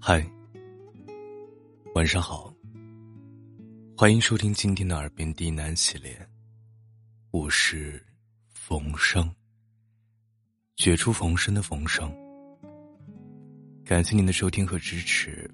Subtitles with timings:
[0.00, 0.24] 嗨，
[1.94, 2.54] 晚上好。
[3.96, 6.16] 欢迎收听今天的《耳边低喃》系列，
[7.32, 8.02] 我是
[8.54, 9.28] 冯生，
[10.76, 12.10] 绝处逢生的冯生。
[13.84, 15.50] 感谢您的收听和支持，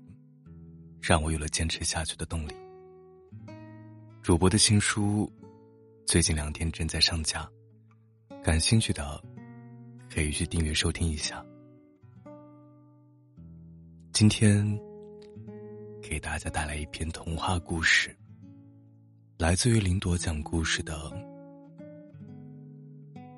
[1.01, 2.53] 让我有了坚持下去的动力。
[4.23, 5.33] 主播的新书
[6.07, 7.49] 最近两天正在上架，
[8.43, 9.25] 感兴趣的
[10.13, 11.45] 可以去订阅收听一下。
[14.15, 14.65] 今天
[16.01, 18.17] 给大家带来一篇童话故事，
[19.39, 20.95] 来自于林朵讲故事的《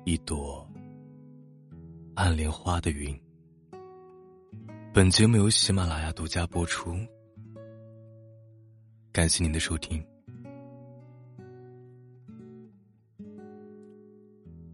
[0.05, 0.63] 一朵
[2.13, 3.11] 暗莲花的云》。
[4.93, 6.95] 本节目由喜马拉雅独家播出，
[9.11, 10.05] 感谢您的收听。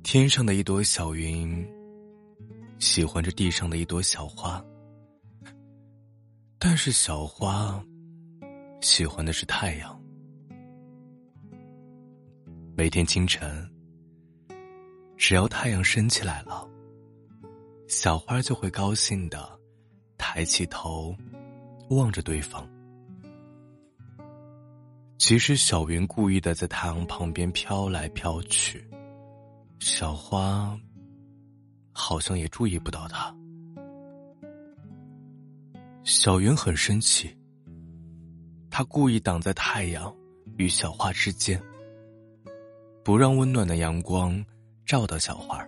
[0.04, 1.66] 天上的一朵小云，
[2.78, 4.62] 喜欢着地上的一朵小花。
[6.66, 7.84] 但是小花
[8.80, 10.02] 喜欢的是太阳。
[12.74, 13.70] 每天清晨，
[15.18, 16.66] 只要太阳升起来了，
[17.90, 19.60] 小花就会高兴的
[20.18, 21.14] 抬起头，
[21.90, 22.66] 望着对方。
[25.18, 28.90] 其实小云故意的在太阳旁边飘来飘去，
[29.80, 30.80] 小花
[31.92, 33.36] 好像也注意不到它。
[36.04, 37.34] 小云很生气，
[38.70, 40.14] 他故意挡在太阳
[40.58, 41.62] 与小花之间，
[43.06, 44.44] 不让温暖的阳光
[44.86, 45.66] 照到小花。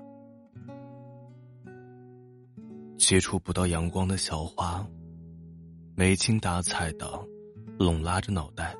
[2.97, 4.86] 接触不到阳光的小花，
[5.95, 7.08] 没精打采的
[7.80, 8.75] 拢拉着脑袋，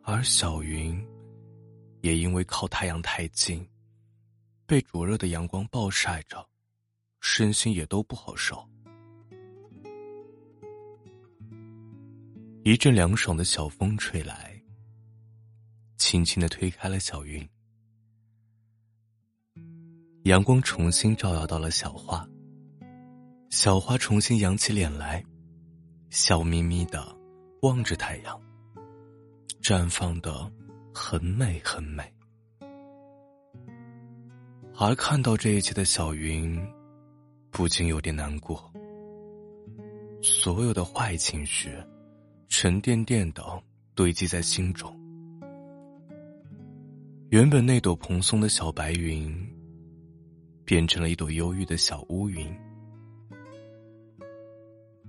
[0.00, 1.06] 而小云
[2.00, 3.66] 也因为靠太阳太近，
[4.64, 6.48] 被灼热的阳光暴晒着，
[7.20, 8.66] 身心也都不好受。
[12.66, 14.60] 一阵凉爽的小风吹来，
[15.98, 17.48] 轻轻的推开了小云。
[20.24, 22.28] 阳光重新照耀到了小花，
[23.50, 25.24] 小花重新扬起脸来，
[26.10, 27.16] 笑眯眯的
[27.62, 28.36] 望着太阳，
[29.62, 30.50] 绽放的
[30.92, 32.02] 很美很美。
[34.76, 36.60] 而看到这一切的小云，
[37.52, 38.68] 不禁有点难过，
[40.20, 41.70] 所有的坏情绪。
[42.48, 43.42] 沉甸甸的
[43.94, 44.94] 堆积在心中。
[47.30, 49.34] 原本那朵蓬松的小白云，
[50.64, 52.46] 变成了一朵忧郁的小乌云。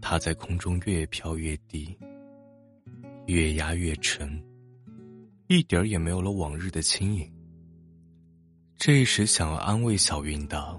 [0.02, 1.98] 它在空中越飘越低，
[3.28, 4.44] 越压越沉，
[5.48, 7.32] 一点儿也没有了往日的轻盈。
[8.78, 10.78] 这时，想要安慰小云的，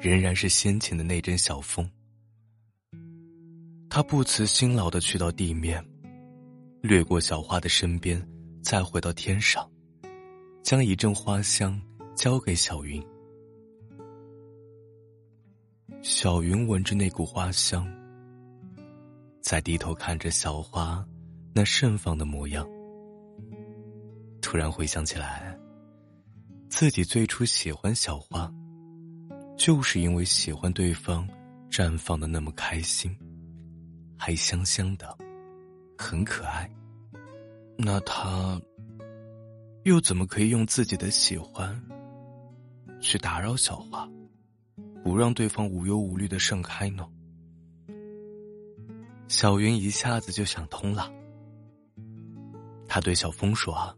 [0.00, 1.88] 仍然是先前的那阵小风。
[3.98, 5.84] 他不辞辛劳的去到地面，
[6.80, 8.24] 掠过小花的身边，
[8.62, 9.68] 再回到天上，
[10.62, 11.82] 将一阵花香
[12.14, 13.04] 交给小云。
[16.00, 17.92] 小云闻着那股花香，
[19.40, 21.04] 再低头看着小花
[21.52, 22.64] 那盛放的模样，
[24.40, 25.58] 突然回想起来，
[26.68, 28.48] 自己最初喜欢小花，
[29.56, 31.28] 就是因为喜欢对方
[31.68, 33.12] 绽放的那么开心。
[34.18, 35.16] 还香香的，
[35.96, 36.68] 很可爱。
[37.76, 38.60] 那他
[39.84, 41.80] 又怎么可以用自己的喜欢
[43.00, 44.06] 去打扰小花，
[45.04, 47.08] 不让对方无忧无虑的盛开呢？
[49.28, 51.12] 小云一下子就想通了。
[52.88, 53.96] 他对小风说：“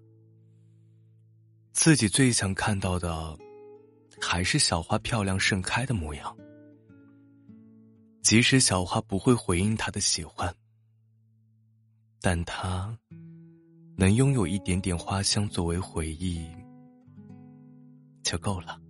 [1.73, 3.39] 自己最想看到的，
[4.21, 6.37] 还是小花漂亮盛开的模样。”
[8.23, 10.55] 即使小花不会回应他的喜欢，
[12.21, 12.97] 但他
[13.97, 16.49] 能拥有一点点花香作为回忆
[18.23, 18.81] 就够了。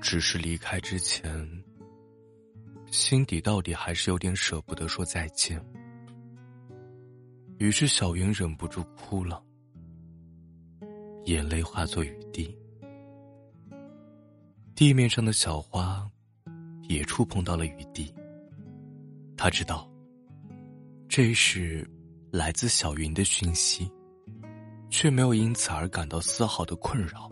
[0.00, 1.64] 只是离开之前，
[2.90, 5.64] 心底到底还是有点舍不得说再见。
[7.58, 9.40] 于是小云忍不住哭了，
[11.26, 12.58] 眼泪化作雨滴，
[14.74, 16.10] 地面上的小花。
[16.92, 18.12] 也触碰到了雨滴。
[19.36, 19.90] 他知道，
[21.08, 21.88] 这是
[22.30, 23.90] 来自小云的讯息，
[24.88, 27.30] 却没有因此而感到丝毫的困扰，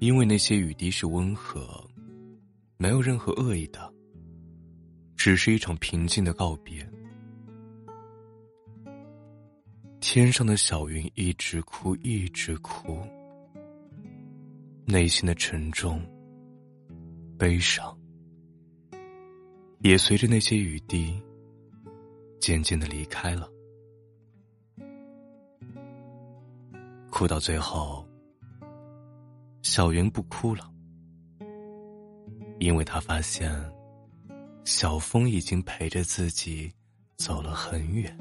[0.00, 1.84] 因为那些雨滴是温和，
[2.76, 3.92] 没有任何恶意的，
[5.16, 6.88] 只是一场平静的告别。
[10.00, 13.00] 天上的小云一直哭，一直哭，
[14.86, 16.00] 内心的沉重。
[17.38, 17.94] 悲伤，
[19.80, 21.22] 也随着那些雨滴
[22.40, 23.46] 渐渐的离开了。
[27.10, 28.06] 哭到最后，
[29.62, 30.72] 小云不哭了，
[32.58, 33.52] 因为他发现
[34.64, 36.72] 小风已经陪着自己
[37.16, 38.18] 走了很远，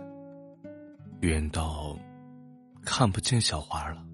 [1.21, 1.97] 远到
[2.83, 4.05] 看不见小花了。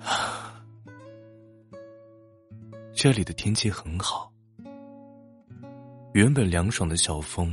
[3.02, 4.30] 这里的天气很好，
[6.12, 7.50] 原本凉爽的小风，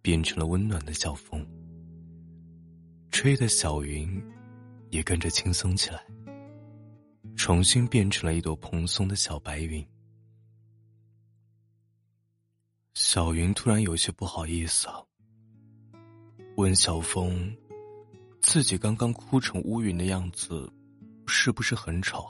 [0.00, 1.44] 变成了温暖的小风，
[3.10, 4.24] 吹的小云
[4.90, 6.00] 也跟着轻松起来，
[7.34, 9.84] 重新变成了一朵蓬松的小白云。
[12.92, 14.86] 小云突然有些不好意思，
[16.54, 17.52] 问小风
[18.40, 20.72] ：“自己刚刚哭成乌云的样子，
[21.26, 22.24] 是不是很丑？”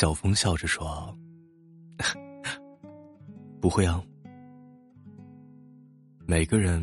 [0.00, 1.14] 小风笑着说
[3.60, 4.02] ：“不会啊，
[6.26, 6.80] 每个人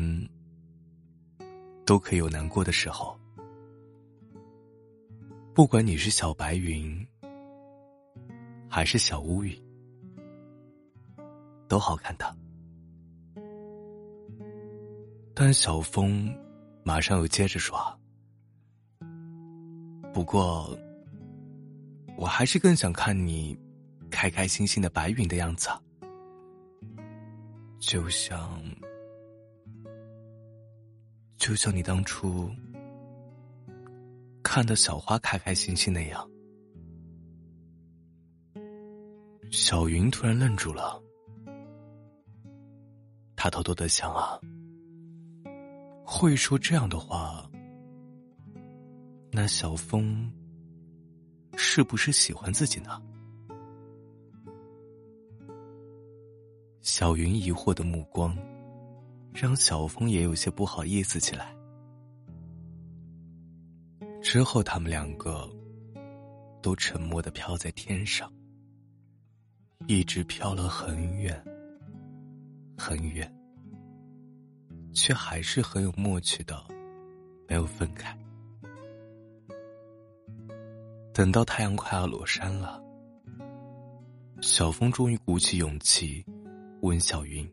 [1.84, 3.18] 都可以有难过的时候，
[5.52, 7.04] 不管你是小白云
[8.70, 9.60] 还是小乌云，
[11.66, 12.36] 都好看的。”
[15.34, 16.32] 但小风
[16.84, 17.76] 马上又接着说
[20.14, 20.72] ：“不过。”
[22.18, 23.56] 我还是更想看你
[24.10, 25.68] 开开心心的白云的样子，
[27.78, 28.60] 就像
[31.36, 32.50] 就像你当初
[34.42, 36.28] 看到小花开开心心那样。
[39.52, 41.00] 小云突然愣住了，
[43.36, 44.40] 他偷偷的想啊，
[46.04, 47.48] 会说这样的话，
[49.30, 50.28] 那小风。
[51.60, 53.02] 是不是喜欢自己呢？
[56.82, 58.38] 小云疑惑的目光，
[59.34, 61.52] 让小风也有些不好意思起来。
[64.22, 65.50] 之后，他们两个
[66.62, 68.32] 都沉默的飘在天上，
[69.88, 71.44] 一直飘了很远，
[72.76, 73.30] 很远，
[74.92, 76.64] 却还是很有默契的，
[77.48, 78.16] 没有分开。
[81.18, 82.80] 等到太阳快要落山了，
[84.40, 86.24] 小风终于鼓起勇气，
[86.80, 87.44] 问小云：“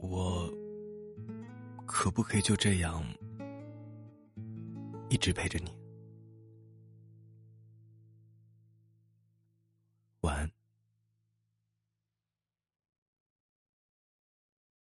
[0.00, 0.50] 我
[1.84, 3.04] 可不可以就这样
[5.10, 5.70] 一直陪着你？”